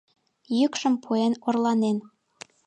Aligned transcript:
Йӱкшым 0.57 0.95
пуэн 1.03 1.33
орланен. 1.47 1.97